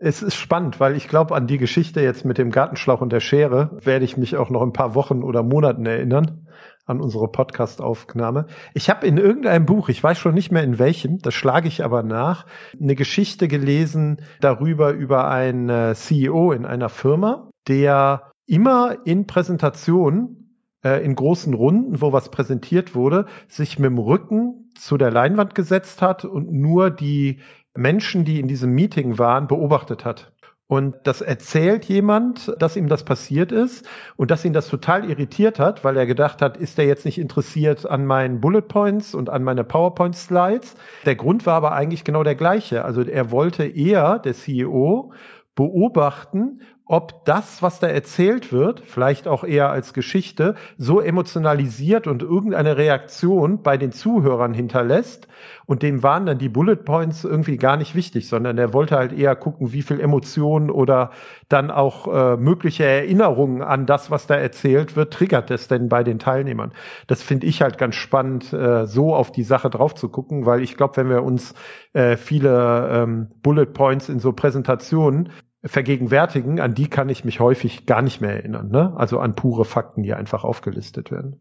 [0.00, 3.18] Es ist spannend, weil ich glaube, an die Geschichte jetzt mit dem Gartenschlauch und der
[3.18, 6.46] Schere werde ich mich auch noch ein paar Wochen oder Monaten erinnern
[6.86, 8.46] an unsere Podcast-Aufnahme.
[8.74, 11.84] Ich habe in irgendeinem Buch, ich weiß schon nicht mehr in welchem, das schlage ich
[11.84, 12.46] aber nach,
[12.80, 20.47] eine Geschichte gelesen darüber über einen äh, CEO in einer Firma, der immer in Präsentationen
[20.84, 25.54] äh, in großen Runden, wo was präsentiert wurde, sich mit dem Rücken zu der Leinwand
[25.54, 27.40] gesetzt hat und nur die
[27.76, 30.32] Menschen, die in diesem Meeting waren, beobachtet hat.
[30.70, 35.58] Und das erzählt jemand, dass ihm das passiert ist und dass ihn das total irritiert
[35.58, 39.30] hat, weil er gedacht hat, ist er jetzt nicht interessiert an meinen Bullet Points und
[39.30, 40.74] an meine PowerPoint Slides?
[41.06, 42.84] Der Grund war aber eigentlich genau der gleiche.
[42.84, 45.14] Also er wollte eher, der CEO,
[45.54, 52.22] beobachten, ob das, was da erzählt wird, vielleicht auch eher als Geschichte, so emotionalisiert und
[52.22, 55.28] irgendeine Reaktion bei den Zuhörern hinterlässt.
[55.66, 59.12] Und dem waren dann die Bullet Points irgendwie gar nicht wichtig, sondern er wollte halt
[59.12, 61.10] eher gucken, wie viel Emotionen oder
[61.50, 66.02] dann auch äh, mögliche Erinnerungen an das, was da erzählt wird, triggert es denn bei
[66.02, 66.72] den Teilnehmern.
[67.06, 70.62] Das finde ich halt ganz spannend, äh, so auf die Sache drauf zu gucken, weil
[70.62, 71.52] ich glaube, wenn wir uns
[71.92, 75.28] äh, viele ähm, Bullet Points in so Präsentationen
[75.64, 78.68] vergegenwärtigen, an die kann ich mich häufig gar nicht mehr erinnern.
[78.68, 78.94] Ne?
[78.96, 81.40] Also an pure Fakten, die einfach aufgelistet werden.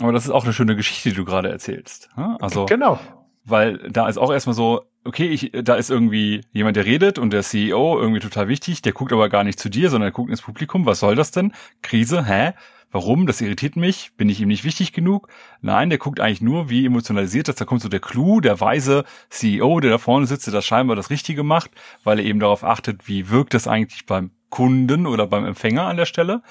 [0.00, 2.10] Aber das ist auch eine schöne Geschichte, die du gerade erzählst.
[2.16, 2.36] Ne?
[2.40, 2.98] Also genau.
[3.44, 7.32] Weil da ist auch erstmal so, okay, ich, da ist irgendwie jemand, der redet und
[7.32, 10.30] der CEO irgendwie total wichtig, der guckt aber gar nicht zu dir, sondern er guckt
[10.30, 10.86] ins Publikum.
[10.86, 11.52] Was soll das denn?
[11.82, 12.52] Krise, hä?
[12.92, 13.26] Warum?
[13.26, 14.12] Das irritiert mich.
[14.16, 15.28] Bin ich ihm nicht wichtig genug?
[15.60, 17.56] Nein, der guckt eigentlich nur, wie emotionalisiert das.
[17.56, 20.96] Da kommt so der Clou, der weise CEO, der da vorne sitzt, der das scheinbar
[20.96, 21.70] das Richtige macht,
[22.04, 25.96] weil er eben darauf achtet, wie wirkt das eigentlich beim Kunden oder beim Empfänger an
[25.96, 26.42] der Stelle,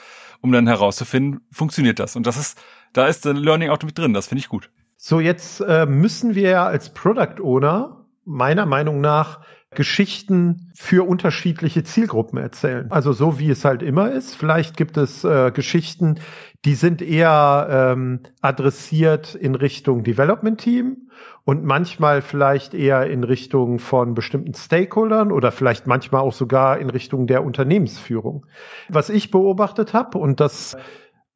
[0.42, 2.16] um dann herauszufinden, funktioniert das.
[2.16, 2.62] Und das ist,
[2.94, 4.14] da ist der Learning auch mit drin.
[4.14, 4.70] Das finde ich gut.
[4.98, 9.42] So, jetzt äh, müssen wir ja als Product Owner meiner Meinung nach
[9.76, 12.90] Geschichten für unterschiedliche Zielgruppen erzählen.
[12.92, 14.36] Also so wie es halt immer ist.
[14.36, 16.16] Vielleicht gibt es äh, Geschichten,
[16.64, 21.10] die sind eher ähm, adressiert in Richtung Development Team
[21.44, 26.90] und manchmal vielleicht eher in Richtung von bestimmten Stakeholdern oder vielleicht manchmal auch sogar in
[26.90, 28.48] Richtung der Unternehmensführung.
[28.90, 30.76] Was ich beobachtet habe und das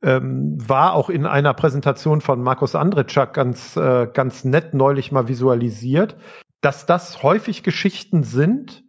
[0.01, 5.27] ähm, war auch in einer Präsentation von Markus Andretschak ganz, äh, ganz nett neulich mal
[5.27, 6.15] visualisiert,
[6.61, 8.83] dass das häufig Geschichten sind,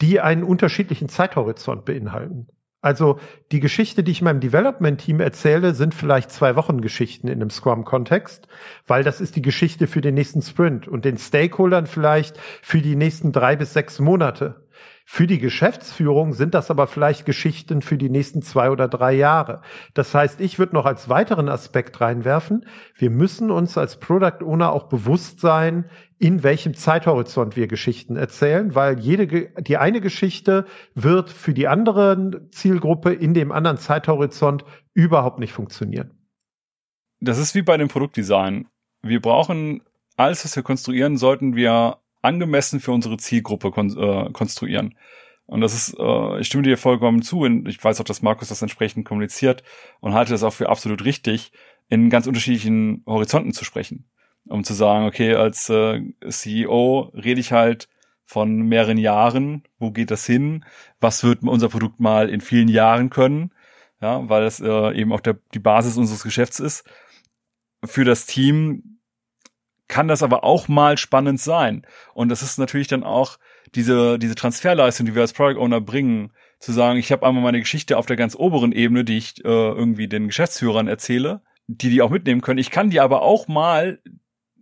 [0.00, 2.48] die einen unterschiedlichen Zeithorizont beinhalten.
[2.84, 3.18] Also
[3.50, 8.46] die Geschichte, die ich meinem Development-Team erzähle, sind vielleicht zwei Wochen Geschichten in einem Scrum-Kontext,
[8.86, 12.94] weil das ist die Geschichte für den nächsten Sprint und den Stakeholdern vielleicht für die
[12.94, 14.63] nächsten drei bis sechs Monate.
[15.06, 19.60] Für die Geschäftsführung sind das aber vielleicht Geschichten für die nächsten zwei oder drei Jahre.
[19.92, 24.72] Das heißt, ich würde noch als weiteren Aspekt reinwerfen, wir müssen uns als Product Owner
[24.72, 29.26] auch bewusst sein, in welchem Zeithorizont wir Geschichten erzählen, weil jede,
[29.60, 30.64] die eine Geschichte
[30.94, 34.64] wird für die andere Zielgruppe in dem anderen Zeithorizont
[34.94, 36.12] überhaupt nicht funktionieren.
[37.20, 38.68] Das ist wie bei dem Produktdesign.
[39.02, 39.82] Wir brauchen
[40.16, 44.94] alles, was wir konstruieren, sollten wir angemessen für unsere Zielgruppe kon äh, konstruieren.
[45.46, 48.48] Und das ist, äh, ich stimme dir vollkommen zu und ich weiß auch, dass Markus
[48.48, 49.62] das entsprechend kommuniziert
[50.00, 51.52] und halte das auch für absolut richtig.
[51.88, 54.06] in ganz unterschiedlichen Horizonten zu sprechen.
[54.46, 57.88] Um zu sagen, okay, als äh, CEO rede ich halt
[58.24, 60.64] von mehreren Jahren, wo geht das hin,
[61.00, 63.52] was wird unser Produkt mal in vielen Jahren können,
[64.00, 66.84] ja, weil es äh, eben auch der, die Basis unseres Geschäfts ist.
[67.84, 68.93] Für das Team
[69.88, 71.86] kann das aber auch mal spannend sein.
[72.14, 73.38] Und das ist natürlich dann auch
[73.74, 77.60] diese, diese Transferleistung, die wir als Product Owner bringen, zu sagen, ich habe einmal meine
[77.60, 82.00] Geschichte auf der ganz oberen Ebene, die ich äh, irgendwie den Geschäftsführern erzähle, die die
[82.00, 82.58] auch mitnehmen können.
[82.58, 84.00] Ich kann die aber auch mal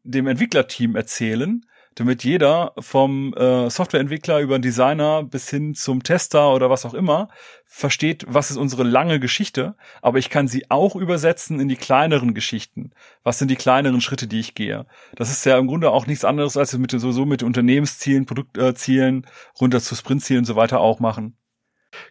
[0.02, 6.54] dem Entwicklerteam erzählen, damit jeder vom äh, Softwareentwickler über den Designer bis hin zum Tester
[6.54, 7.28] oder was auch immer
[7.64, 12.34] versteht, was ist unsere lange Geschichte, aber ich kann sie auch übersetzen in die kleineren
[12.34, 12.90] Geschichten.
[13.22, 14.84] Was sind die kleineren Schritte, die ich gehe?
[15.16, 19.26] Das ist ja im Grunde auch nichts anderes, als wir mit so mit Unternehmenszielen, Produktzielen
[19.58, 21.36] runter zu Sprintzielen und so weiter auch machen.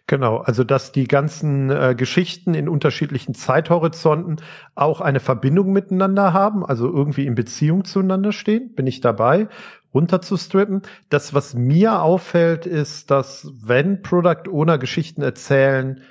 [0.06, 4.36] Genau, also dass die ganzen äh, Geschichten in unterschiedlichen Zeithorizonten
[4.74, 9.48] auch eine Verbindung miteinander haben, also irgendwie in Beziehung zueinander stehen, bin ich dabei,
[9.94, 10.82] runterzustrippen.
[11.08, 16.02] Das, was mir auffällt, ist, dass wenn Product Owner Geschichten erzählen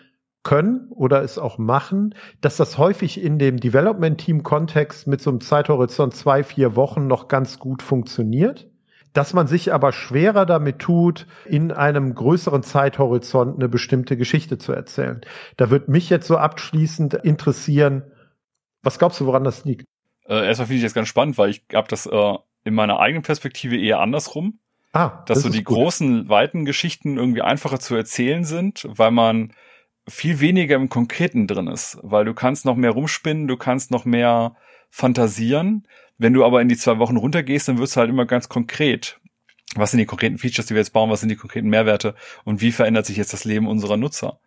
[0.44, 5.30] können oder es auch machen, dass das häufig in dem Development Team Kontext mit so
[5.30, 8.71] einem Zeithorizont zwei, vier Wochen noch ganz gut funktioniert
[9.14, 14.72] dass man sich aber schwerer damit tut, in einem größeren Zeithorizont eine bestimmte Geschichte zu
[14.72, 15.22] erzählen.
[15.58, 18.04] Da wird mich jetzt so abschließend interessieren,
[18.84, 19.86] was glaubst du, woran das liegt?
[20.26, 23.24] Äh, erstmal finde ich das ganz spannend, weil ich habe das äh, in meiner eigenen
[23.24, 24.60] Perspektive eher andersrum.
[24.94, 25.76] Ah, dass das so die gut.
[25.76, 29.54] großen, weiten Geschichten irgendwie einfacher zu erzählen sind, weil man
[30.08, 34.04] viel weniger im Konkreten drin ist, weil du kannst noch mehr rumspinnen, du kannst noch
[34.04, 34.56] mehr
[34.90, 35.88] fantasieren.
[36.22, 39.20] Wenn du aber in die zwei Wochen runtergehst, dann wirst du halt immer ganz konkret.
[39.74, 41.10] Was sind die konkreten Features, die wir jetzt bauen?
[41.10, 42.14] Was sind die konkreten Mehrwerte?
[42.44, 44.40] Und wie verändert sich jetzt das Leben unserer Nutzer?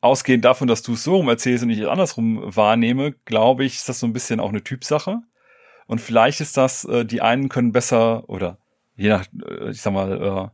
[0.00, 3.76] Ausgehend davon, dass du es so rum erzählst und ich es andersrum wahrnehme, glaube ich,
[3.76, 5.20] ist das so ein bisschen auch eine Typsache.
[5.86, 8.58] Und vielleicht ist das, äh, die einen können besser oder
[8.96, 10.48] je nach, äh, ich sag mal, äh,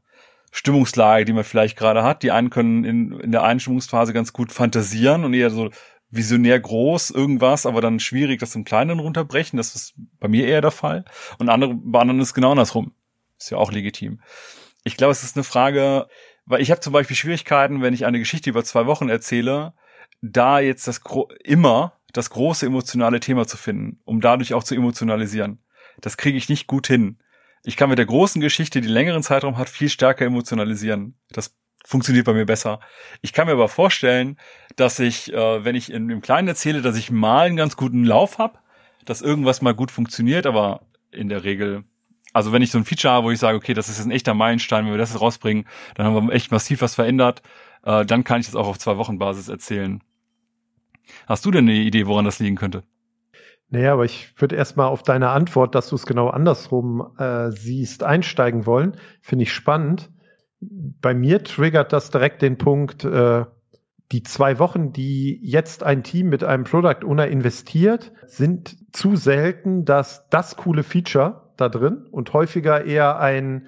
[0.50, 2.22] Stimmungslage, die man vielleicht gerade hat.
[2.22, 5.70] Die einen können in, in der Einstimmungsphase ganz gut fantasieren und eher so
[6.11, 9.57] visionär groß irgendwas, aber dann schwierig, das im Kleinen runterbrechen.
[9.57, 11.05] Das ist bei mir eher der Fall.
[11.38, 12.92] Und andere, bei anderen ist genau andersrum.
[13.38, 14.21] Ist ja auch legitim.
[14.85, 16.09] Ich glaube, es ist eine Frage,
[16.47, 19.75] weil ich habe zum Beispiel Schwierigkeiten, wenn ich eine Geschichte über zwei Wochen erzähle,
[20.23, 21.01] da jetzt das
[21.44, 25.62] immer das große emotionale Thema zu finden, um dadurch auch zu emotionalisieren.
[26.01, 27.18] Das kriege ich nicht gut hin.
[27.64, 31.18] Ich kann mit der großen Geschichte, die längeren Zeitraum hat, viel stärker emotionalisieren.
[31.31, 31.57] Das
[31.88, 32.81] funktioniert bei mir besser.
[33.22, 34.37] Ich kann mir aber vorstellen,
[34.77, 38.05] dass ich, äh, wenn ich in dem Kleinen erzähle, dass ich mal einen ganz guten
[38.05, 38.59] Lauf habe,
[39.07, 41.85] dass irgendwas mal gut funktioniert, aber in der Regel,
[42.35, 44.35] also wenn ich so ein Feature habe, wo ich sage, okay, das ist ein echter
[44.35, 47.40] Meilenstein, wenn wir das rausbringen, dann haben wir echt massiv was verändert,
[47.85, 50.03] äh, dann kann ich das auch auf zwei Wochen Basis erzählen.
[51.27, 52.83] Hast du denn eine Idee, woran das liegen könnte?
[53.70, 58.03] Naja, aber ich würde erstmal auf deine Antwort, dass du es genau andersrum äh, siehst,
[58.03, 58.98] einsteigen wollen.
[59.22, 60.11] Finde ich spannend
[60.61, 63.44] bei mir triggert das direkt den Punkt, äh,
[64.11, 69.85] die zwei Wochen, die jetzt ein Team mit einem Product Owner investiert, sind zu selten,
[69.85, 73.66] dass das coole Feature da drin und häufiger eher ein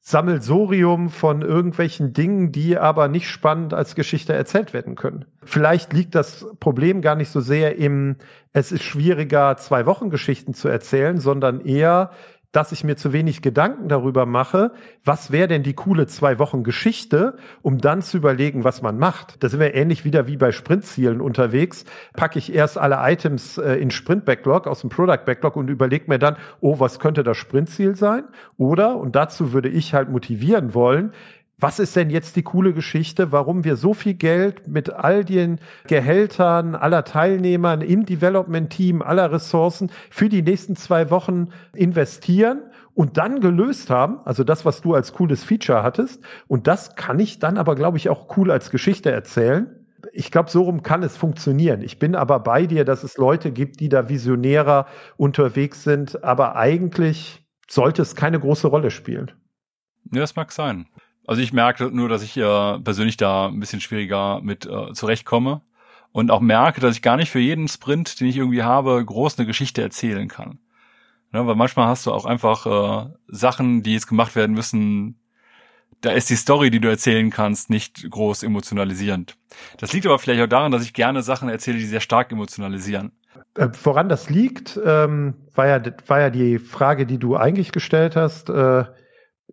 [0.00, 5.26] Sammelsorium von irgendwelchen Dingen, die aber nicht spannend als Geschichte erzählt werden können.
[5.44, 8.16] Vielleicht liegt das Problem gar nicht so sehr im,
[8.52, 12.10] es ist schwieriger, zwei Wochen Geschichten zu erzählen, sondern eher
[12.52, 14.72] dass ich mir zu wenig Gedanken darüber mache,
[15.04, 19.42] was wäre denn die coole zwei Wochen Geschichte, um dann zu überlegen, was man macht.
[19.42, 21.84] Da sind wir ähnlich wieder wie bei Sprintzielen unterwegs.
[22.14, 26.06] Packe ich erst alle Items äh, in Sprint Backlog aus dem Product Backlog und überlege
[26.08, 28.24] mir dann, oh, was könnte das Sprintziel sein?
[28.56, 31.12] Oder, und dazu würde ich halt motivieren wollen,
[31.60, 35.58] was ist denn jetzt die coole Geschichte, warum wir so viel Geld mit all den
[35.88, 42.62] Gehältern aller Teilnehmern im Development-Team, aller Ressourcen für die nächsten zwei Wochen investieren
[42.94, 46.22] und dann gelöst haben, also das, was du als cooles Feature hattest.
[46.46, 49.84] Und das kann ich dann aber, glaube ich, auch cool als Geschichte erzählen.
[50.12, 51.82] Ich glaube, so rum kann es funktionieren.
[51.82, 56.54] Ich bin aber bei dir, dass es Leute gibt, die da visionärer unterwegs sind, aber
[56.54, 59.32] eigentlich sollte es keine große Rolle spielen.
[60.12, 60.86] Ja, das mag sein.
[61.28, 65.60] Also ich merke nur, dass ich äh, persönlich da ein bisschen schwieriger mit äh, zurechtkomme
[66.10, 69.38] und auch merke, dass ich gar nicht für jeden Sprint, den ich irgendwie habe, groß
[69.38, 70.58] eine Geschichte erzählen kann.
[71.34, 75.20] Ja, weil manchmal hast du auch einfach äh, Sachen, die jetzt gemacht werden müssen,
[76.00, 79.36] da ist die Story, die du erzählen kannst, nicht groß emotionalisierend.
[79.76, 83.12] Das liegt aber vielleicht auch daran, dass ich gerne Sachen erzähle, die sehr stark emotionalisieren.
[83.54, 88.16] Äh, woran das liegt, ähm, war, ja, war ja die Frage, die du eigentlich gestellt
[88.16, 88.48] hast.
[88.48, 88.84] Äh,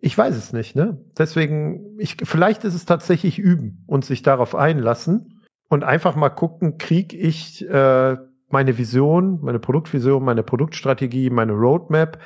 [0.00, 0.98] ich weiß es nicht, ne?
[1.18, 6.78] Deswegen, ich, vielleicht ist es tatsächlich üben und sich darauf einlassen und einfach mal gucken,
[6.78, 8.16] krieg ich äh,
[8.48, 12.18] meine Vision, meine Produktvision, meine Produktstrategie, meine Roadmap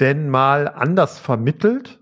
[0.00, 2.00] denn mal anders vermittelt,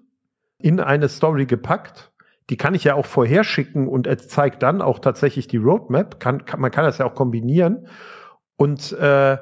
[0.59, 2.13] in eine Story gepackt.
[2.49, 6.19] Die kann ich ja auch vorherschicken und es zeigt dann auch tatsächlich die Roadmap.
[6.19, 7.87] Kann, kann, man kann das ja auch kombinieren.
[8.57, 9.39] Und äh,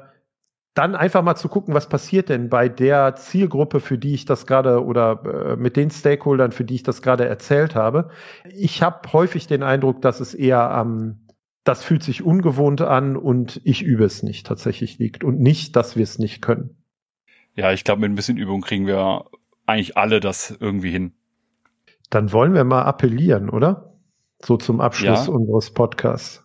[0.73, 4.45] dann einfach mal zu gucken, was passiert denn bei der Zielgruppe, für die ich das
[4.45, 8.09] gerade oder äh, mit den Stakeholdern, für die ich das gerade erzählt habe.
[8.55, 11.25] Ich habe häufig den Eindruck, dass es eher am ähm,
[11.69, 15.95] das fühlt sich ungewohnt an und ich übe es nicht tatsächlich liegt und nicht, dass
[15.95, 16.77] wir es nicht können.
[17.53, 19.25] Ja, ich glaube, mit ein bisschen Übung kriegen wir
[19.67, 21.13] eigentlich alle das irgendwie hin.
[22.09, 23.93] Dann wollen wir mal appellieren, oder?
[24.41, 25.33] So zum Abschluss ja.
[25.33, 26.43] unseres Podcasts.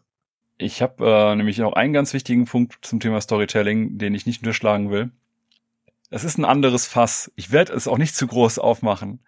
[0.65, 4.41] Ich habe äh, nämlich noch einen ganz wichtigen Punkt zum Thema Storytelling, den ich nicht
[4.41, 5.11] unterschlagen will.
[6.09, 7.31] Es ist ein anderes Fass.
[7.37, 9.21] Ich werde es auch nicht zu groß aufmachen.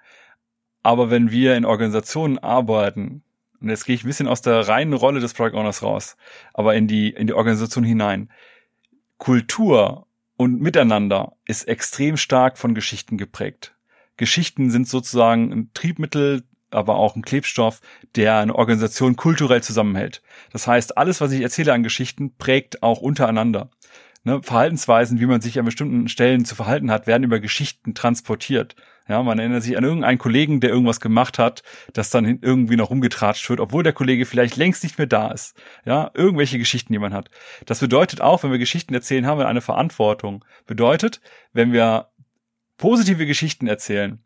[0.82, 3.22] Aber wenn wir in Organisationen arbeiten,
[3.60, 6.16] und jetzt gehe ich ein bisschen aus der reinen Rolle des Product Owners raus,
[6.54, 8.30] aber in die, in die Organisation hinein.
[9.18, 10.06] Kultur
[10.38, 13.74] und Miteinander ist extrem stark von Geschichten geprägt.
[14.16, 16.44] Geschichten sind sozusagen ein Triebmittel,
[16.76, 17.80] aber auch ein Klebstoff,
[18.14, 20.22] der eine Organisation kulturell zusammenhält.
[20.52, 23.70] Das heißt, alles, was ich erzähle an Geschichten, prägt auch untereinander.
[24.24, 28.74] Ne, Verhaltensweisen, wie man sich an bestimmten Stellen zu verhalten hat, werden über Geschichten transportiert.
[29.08, 31.62] Ja, man erinnert sich an irgendeinen Kollegen, der irgendwas gemacht hat,
[31.92, 35.54] das dann irgendwie noch rumgetratscht wird, obwohl der Kollege vielleicht längst nicht mehr da ist.
[35.84, 37.30] Ja, irgendwelche Geschichten, die man hat.
[37.66, 40.44] Das bedeutet auch, wenn wir Geschichten erzählen, haben wir eine Verantwortung.
[40.66, 41.20] Bedeutet,
[41.52, 42.08] wenn wir
[42.78, 44.25] positive Geschichten erzählen,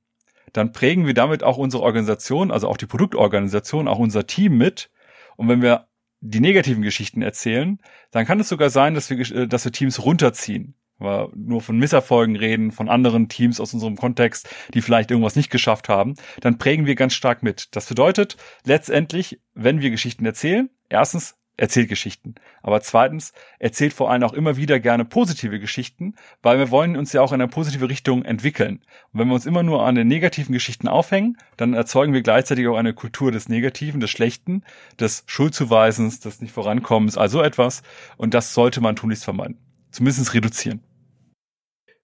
[0.53, 4.91] dann prägen wir damit auch unsere Organisation, also auch die Produktorganisation, auch unser Team mit.
[5.37, 5.89] Und wenn wir
[6.21, 7.79] die negativen Geschichten erzählen,
[8.11, 10.75] dann kann es sogar sein, dass wir, äh, dass wir Teams runterziehen.
[10.99, 15.51] Aber nur von Misserfolgen reden, von anderen Teams aus unserem Kontext, die vielleicht irgendwas nicht
[15.51, 17.75] geschafft haben, dann prägen wir ganz stark mit.
[17.75, 22.35] Das bedeutet letztendlich, wenn wir Geschichten erzählen, erstens erzählt Geschichten.
[22.63, 27.13] Aber zweitens, erzählt vor allem auch immer wieder gerne positive Geschichten, weil wir wollen uns
[27.13, 28.81] ja auch in eine positive Richtung entwickeln.
[29.13, 32.67] Und wenn wir uns immer nur an den negativen Geschichten aufhängen, dann erzeugen wir gleichzeitig
[32.69, 34.65] auch eine Kultur des Negativen, des Schlechten,
[34.99, 37.83] des Schuldzuweisens, des nicht vorankommens, also etwas.
[38.17, 39.59] Und das sollte man tunlichst vermeiden.
[39.91, 40.81] Zumindest reduzieren.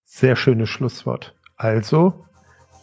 [0.05, 1.35] Sehr schönes Schlusswort.
[1.57, 2.27] Also,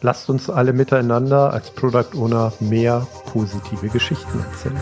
[0.02, 4.82] lasst uns alle miteinander als Product Owner mehr positive Geschichten erzählen.